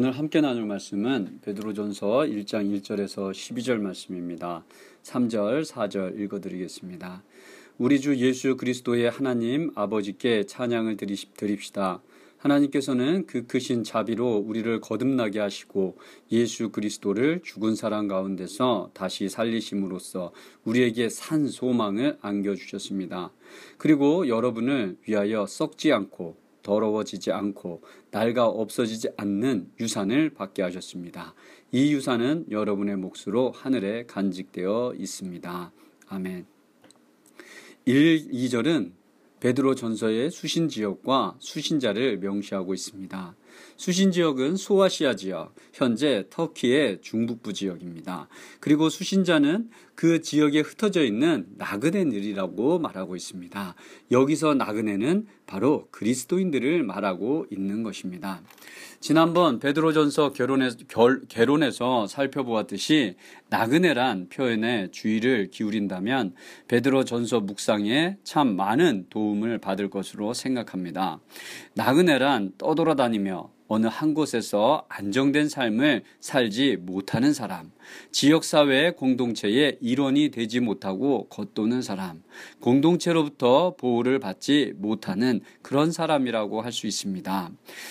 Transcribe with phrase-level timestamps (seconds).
[0.00, 4.64] 오늘 함께 나눌 말씀은 베드로전서 1장 1절에서 12절 말씀입니다.
[5.02, 7.24] 3절, 4절 읽어 드리겠습니다.
[7.78, 10.98] 우리 주 예수 그리스도의 하나님 아버지께 찬양을
[11.36, 12.00] 드립시다.
[12.36, 15.98] 하나님께서는 그 크신 자비로 우리를 거듭나게 하시고
[16.30, 20.30] 예수 그리스도를 죽은 사람 가운데서 다시 살리심으로써
[20.62, 23.32] 우리에게 산 소망을 안겨주셨습니다.
[23.78, 31.34] 그리고 여러분을 위하여 썩지 않고 더러워지지 않고 낡아 없어지지 않는 유산을 받게 하셨습니다.
[31.72, 35.72] 이 유산은 여러분의 몫으로 하늘에 간직되어 있습니다.
[36.08, 36.46] 아멘.
[37.84, 38.92] 1, 2절은
[39.40, 43.36] 베드로 전서의 수신 지역과 수신자를 명시하고 있습니다.
[43.76, 48.28] 수신 지역은 소아시아 지역, 현재 터키의 중북부 지역입니다.
[48.60, 53.74] 그리고 수신자는 그 지역에 흩어져 있는 나그네들이라고 말하고 있습니다.
[54.12, 58.42] 여기서 나그네는 바로 그리스도인들을 말하고 있는 것입니다.
[59.00, 63.16] 지난번 베드로전서 결론에, 결, 개론에서 살펴보았듯이
[63.48, 66.34] 나그네란 표현에 주의를 기울인다면
[66.68, 71.20] 베드로전서 묵상에 참 많은 도움을 받을 것으로 생각합니다.
[71.74, 77.70] 나그네란 떠돌아다니며 어느 한 곳에서 안정된 삶을 살지 못하는 사람,
[78.12, 82.22] 지역사회 공동체의 일원이 되지 못하고 겉도는 사람,
[82.60, 87.50] 공동체로부터 보호를 받지 못하는 그런 사람이라고 할 수 있습니다.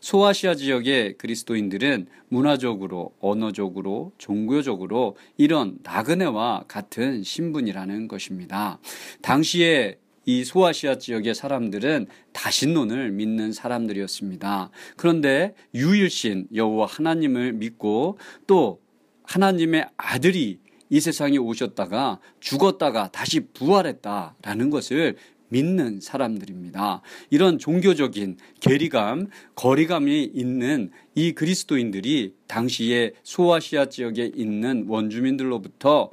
[0.00, 8.78] 소아시아 지역의 그리스도인들은 문화적으로, 언어적으로, 종교적으로 이런 나그네와 같은 신분이라는 것입니다.
[9.22, 14.70] 당시에 이 소아시아 지역의 사람들은 다신론을 믿는 사람들이었습니다.
[14.98, 18.82] 그런데 유일신 여호와 하나님을 믿고 또
[19.22, 20.58] 하나님의 아들이
[20.90, 25.16] 이 세상에 오셨다가 죽었다가 다시 부활했다라는 것을
[25.48, 27.00] 믿는 사람들입니다.
[27.30, 36.10] 이런 종교적인 괴리감, 거리감이 있는 이 그리스도인들이 당시에 소아시아 지역에 있는 원주민들로부터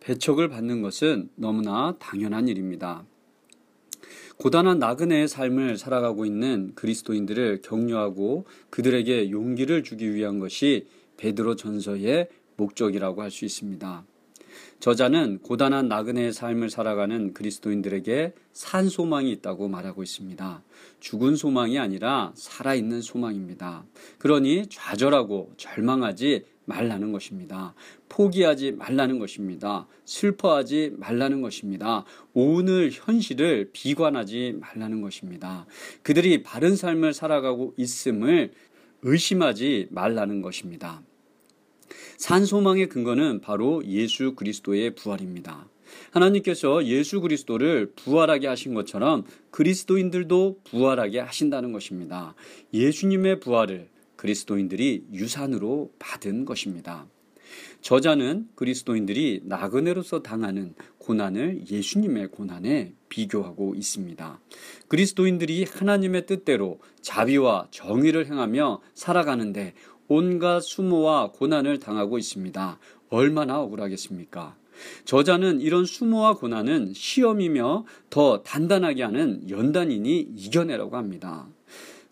[0.00, 3.06] 배척을 받는 것은 너무나 당연한 일입니다.
[4.38, 10.86] 고단한 나그네의 삶을 살아가고 있는 그리스도인들을 격려하고 그들에게 용기를 주기 위한 것이
[11.16, 14.04] 베드로 전서의 목적이라고 할 수 있습니다.
[14.80, 20.62] 저자는 고단한 나그네의 삶을 살아가는 그리스도인들에게 산 소망이 있다고 말하고 있습니다.
[21.00, 23.84] 죽은 소망이 아니라 살아있는 소망입니다.
[24.18, 27.74] 그러니 좌절하고 절망하지 말라는 것입니다.
[28.08, 29.86] 포기하지 말라는 것입니다.
[30.04, 32.04] 슬퍼하지 말라는 것입니다.
[32.34, 35.66] 오늘 현실을 비관하지 말라는 것입니다.
[36.02, 38.52] 그들이 바른 삶을 살아가고 있음을
[39.02, 41.02] 의심하지 말라는 것입니다.
[42.18, 45.68] 산소망의 근거는 바로 예수 그리스도의 부활입니다.
[46.10, 52.34] 하나님께서 예수 그리스도를 부활하게 하신 것처럼 그리스도인들도 부활하게 하신다는 것입니다.
[52.74, 53.88] 예수님의 부활을
[54.26, 57.06] 그리스도인들이 유산으로 받은 것입니다.
[57.80, 64.40] 저자는 그리스도인들이 나그네로서 당하는 고난을 예수님의 고난에 비교하고 있습니다.
[64.88, 69.74] 그리스도인들이 하나님의 뜻대로 자비와 정의를 행하며 살아가는데
[70.08, 72.80] 온갖 수모와 고난을 당하고 있습니다.
[73.10, 74.56] 얼마나 억울하겠습니까?
[75.04, 81.46] 저자는 이런 수모와 고난은 시험이며 더 단단하게 하는 연단이니 이겨내라고 합니다.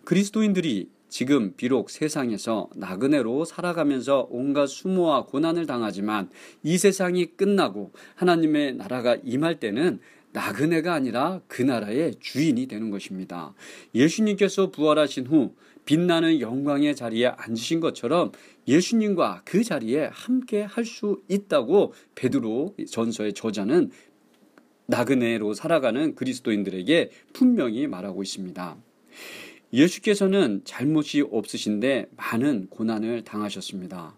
[0.04, 6.28] 그리스도인들이 지금 비록 세상에서 나그네로 살아가면서 온갖 수모와 고난을 당하지만
[6.64, 10.00] 이 세상이 끝나고 하나님의 나라가 임할 때는
[10.32, 13.54] 나그네가 아니라 그 나라의 주인이 되는 것입니다.
[13.94, 15.54] 예수님께서 부활하신 후
[15.84, 18.32] 빛나는 영광의 자리에 앉으신 것처럼
[18.66, 23.92] 예수님과 그 자리에 함께 할 수 있다고 베드로 전서의 저자는
[24.86, 28.76] 나그네로 살아가는 그리스도인들에게 분명히 말하고 있습니다.
[29.74, 34.16] 예수께서는 잘못이 없으신데 많은 고난을 당하셨습니다.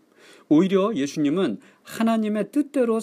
[0.49, 3.01] 오히려 예수님은 하나님의 뜻대로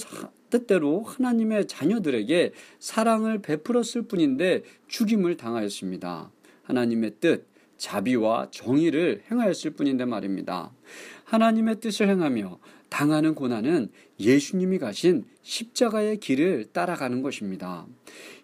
[0.50, 6.32] 뜻대로 하나님의 자녀들에게 사랑을 베풀었을 뿐인데 죽임을 당하였습니다.
[6.64, 7.48] 하나님의 뜻,
[7.78, 10.72] 자비와 정의를 행하였을 뿐인데 말입니다.
[11.26, 12.60] 하나님의 뜻을 행하며
[12.90, 13.90] 당하는 고난은
[14.20, 17.88] 예수님이 가신 십자가의 길을 따라가는 것입니다.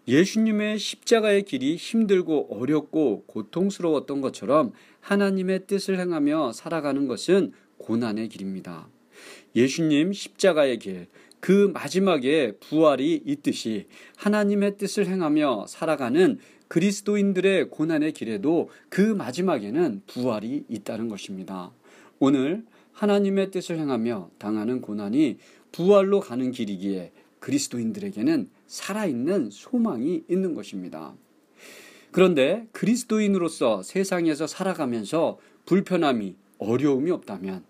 [0.08, 8.90] 예수님의 십자가의 길이 힘들고 어렵고 고통스러웠던 것처럼 하나님의 뜻을 행하며 살아가는 것은 고난의 길입니다.
[9.56, 11.08] 예수님 십자가의 길,
[11.40, 13.88] 그 마지막에 부활이 있듯이
[14.18, 21.72] 하나님의 뜻을 행하며 살아가는 그리스도인들의 고난의 길에도 그 마지막에는 부활이 있다는 것입니다.
[22.20, 22.64] 오늘
[22.94, 25.38] 하나님의 뜻을 행하며 당하는 고난이
[25.72, 31.16] 부활로 가는 길이기에 그리스도인들에게는 살아있는 소망이 있는 것입니다.
[32.12, 37.64] 그런데 그리스도인으로서 세상에서 살아가면서 불편함이 어려움이 없다면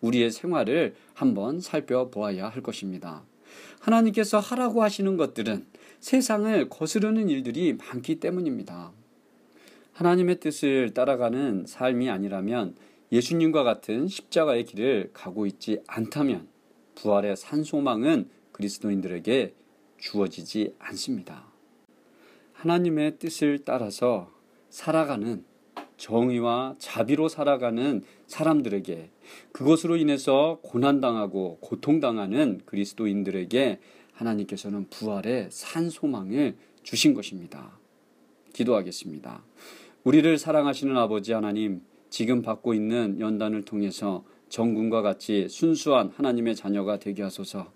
[0.00, 3.24] 우리의 생활을 한번 살펴보아야 할 것입니다.
[3.80, 5.66] 하나님께서 하라고 하시는 것들은
[6.00, 8.92] 세상을 거스르는 일들이 많기 때문입니다.
[9.92, 12.76] 하나님의 뜻을 따라가는 삶이 아니라면
[13.12, 16.48] 예수님과 같은 십자가의 길을 가고 있지 않다면
[16.94, 19.54] 부활의 산소망은 그리스도인들에게
[19.98, 21.46] 주어지지 않습니다.
[22.52, 24.30] 하나님의 뜻을 따라서
[24.70, 25.44] 살아가는
[25.96, 29.10] 정의와 자비로 살아가는 사람들에게
[29.52, 33.80] 그것으로 인해서 고난당하고 고통당하는 그리스도인들에게
[34.12, 37.78] 하나님께서는 부활의 산 소망을 주신 것입니다.
[38.52, 39.44] 기도하겠습니다.
[40.04, 47.22] 우리를 사랑하시는 아버지 하나님, 지금 받고 있는 연단을 통해서 정군과 같이 순수한 하나님의 자녀가 되게
[47.22, 47.75] 하소서.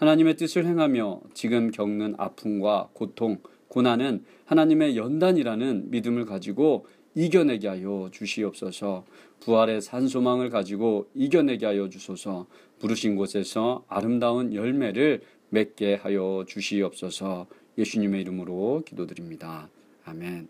[0.00, 3.36] 하나님의 뜻을 행하며 지금 겪는 아픔과 고통,
[3.68, 9.04] 고난은 하나님의 연단이라는 믿음을 가지고 이겨내게 하여 주시옵소서.
[9.40, 12.46] 부활의 산소망을 가지고 이겨내게 하여 주소서.
[12.78, 15.20] 부르신 곳에서 아름다운 열매를
[15.50, 17.46] 맺게 하여 주시옵소서.
[17.76, 19.68] 예수님의 이름으로 기도드립니다.
[20.06, 20.48] 아멘.